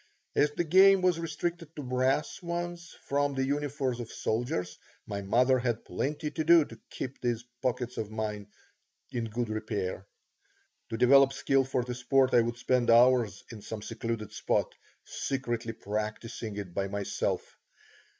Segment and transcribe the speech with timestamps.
[0.35, 5.59] As the game was restricted to brass ones from the uniforms of soldiers, my mother
[5.59, 8.47] had plenty to do to keep those pockets of mine
[9.11, 10.07] in good repair.
[10.89, 14.73] To develop skill for the sport I would spend hours in some secluded spot,
[15.05, 17.59] secretly practising it by myself.